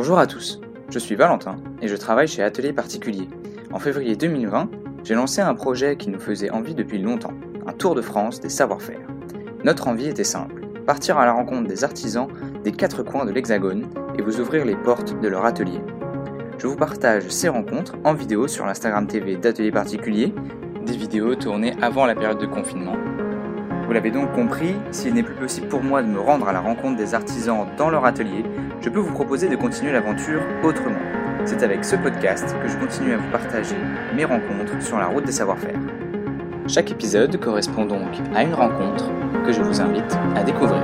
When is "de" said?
7.96-8.00, 13.24-13.32, 15.20-15.26, 22.38-22.46, 26.02-26.08, 29.48-29.56